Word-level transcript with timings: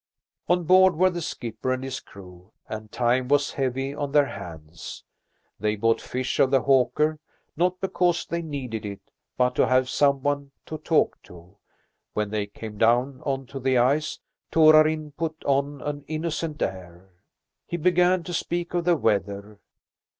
On 0.47 0.63
board 0.63 0.95
were 0.95 1.11
the 1.11 1.21
skipper 1.21 1.71
and 1.71 1.83
his 1.83 1.99
crew, 1.99 2.51
and 2.67 2.91
time 2.91 3.27
was 3.27 3.51
heavy 3.51 3.93
on 3.93 4.11
their 4.11 4.25
hands. 4.25 5.03
They 5.59 5.75
bought 5.75 6.01
fish 6.01 6.39
of 6.39 6.49
the 6.49 6.61
hawker, 6.63 7.19
not 7.55 7.79
because 7.79 8.25
they 8.25 8.41
needed 8.41 8.83
it, 8.83 9.11
but 9.37 9.53
to 9.57 9.67
have 9.67 9.89
someone 9.89 10.53
to 10.65 10.79
talk 10.79 11.21
to. 11.25 11.55
When 12.15 12.31
they 12.31 12.47
came 12.47 12.79
down 12.79 13.21
on 13.27 13.45
to 13.45 13.59
the 13.59 13.77
ice, 13.77 14.17
Torarin 14.51 15.11
put 15.11 15.35
on 15.45 15.83
an 15.83 16.03
innocent 16.07 16.63
air. 16.63 17.11
He 17.67 17.77
began 17.77 18.23
to 18.23 18.33
speak 18.33 18.73
of 18.73 18.85
the 18.85 18.97
weather. 18.97 19.59